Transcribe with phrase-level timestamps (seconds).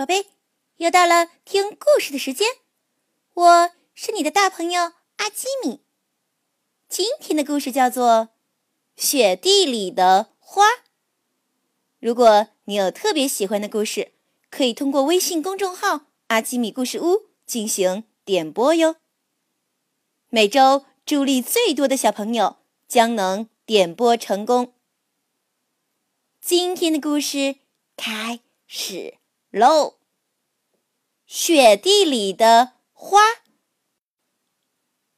[0.00, 0.28] 宝贝，
[0.78, 2.48] 又到了听故事的时间，
[3.34, 5.82] 我是你的大朋友阿基米。
[6.88, 8.06] 今天的故事叫做
[8.96, 10.64] 《雪地里的花》。
[11.98, 14.14] 如果你有特别喜欢的故事，
[14.48, 18.96] 可以通过微信公众号“阿基米故事屋”进行点播哟。
[20.30, 22.56] 每周助力最多的小朋友
[22.88, 24.72] 将能点播成功。
[26.40, 27.56] 今天的故事
[27.98, 29.19] 开始。
[29.50, 29.98] 喽！
[31.26, 33.18] 雪地里的花，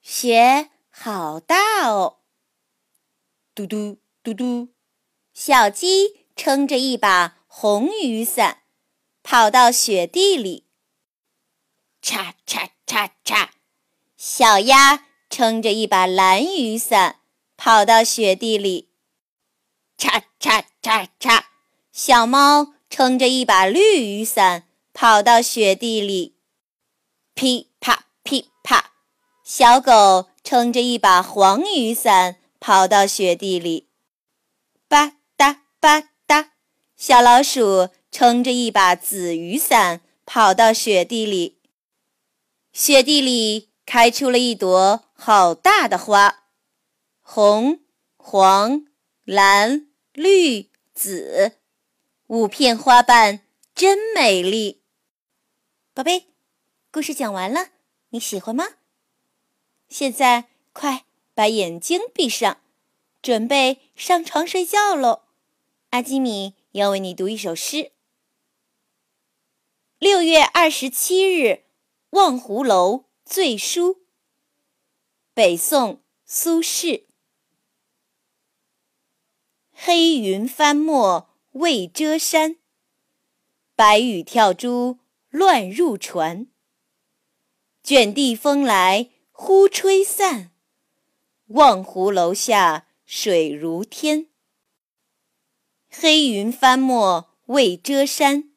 [0.00, 2.18] 雪好大哦！
[3.54, 4.68] 嘟嘟嘟嘟，
[5.32, 8.62] 小鸡撑着一把红雨伞，
[9.22, 10.68] 跑到雪地里。
[12.00, 13.50] 嚓嚓嚓嚓，
[14.16, 17.20] 小鸭撑着一把蓝雨伞，
[17.56, 18.92] 跑到雪地里。
[19.98, 21.44] 嚓嚓嚓嚓，
[21.92, 22.74] 小猫。
[22.90, 26.34] 撑着一把绿雨伞，跑到雪地里，
[27.34, 28.92] 噼啪噼啪。
[29.44, 33.88] 小狗撑着一把黄雨伞，跑到雪地里，
[34.88, 36.48] 吧嗒吧嗒。
[36.96, 41.60] 小老鼠撑着一把紫雨伞，跑到雪地里。
[42.72, 46.44] 雪地里开出了一朵好大的花，
[47.22, 47.80] 红、
[48.16, 48.84] 黄、
[49.24, 51.59] 蓝、绿、紫。
[52.30, 53.40] 五片花瓣
[53.74, 54.80] 真美丽，
[55.92, 56.26] 宝贝，
[56.92, 57.70] 故事讲完了，
[58.10, 58.76] 你喜欢吗？
[59.88, 62.60] 现在快把眼睛闭上，
[63.20, 65.22] 准备上床睡觉喽。
[65.88, 67.90] 阿基米要为你读一首诗。
[69.98, 71.46] 六月二十七日，
[72.10, 73.94] 《望湖楼醉书》，
[75.34, 77.06] 北宋苏轼。
[79.72, 81.29] 黑云翻墨。
[81.54, 82.58] 未遮山，
[83.74, 84.98] 白雨跳珠
[85.30, 86.46] 乱入船。
[87.82, 90.52] 卷地风来忽吹散，
[91.48, 94.28] 望湖楼下水如天。
[95.90, 98.52] 黑云翻墨未遮山，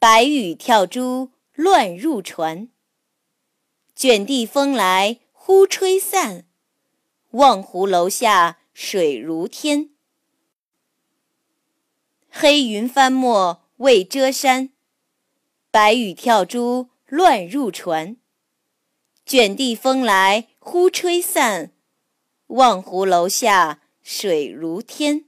[0.00, 2.68] 白雨跳珠乱入船。
[3.94, 6.48] 卷地风来忽吹散，
[7.30, 9.91] 望湖楼下水如天。
[12.34, 14.70] 黑云翻墨未遮山，
[15.70, 18.16] 白雨跳珠乱入船。
[19.26, 21.72] 卷地风来忽吹散，
[22.46, 25.26] 望湖楼下水如天。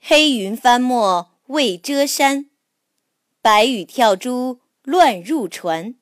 [0.00, 2.48] 黑云翻墨未遮山，
[3.42, 5.96] 白雨跳珠乱入船。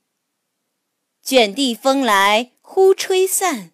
[1.21, 3.73] 卷地风来忽吹散，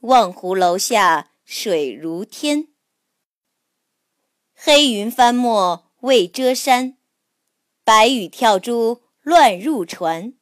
[0.00, 2.68] 望湖楼下水如天。
[4.58, 6.96] 黑云翻墨未遮山，
[7.84, 10.32] 白雨跳珠乱入船。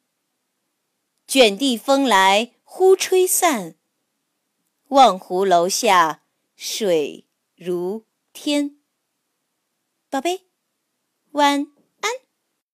[1.27, 3.75] 卷地风来忽吹散，
[4.87, 6.23] 望湖楼下
[6.55, 8.77] 水如天。
[10.09, 10.45] 宝贝，
[11.31, 11.74] 晚安。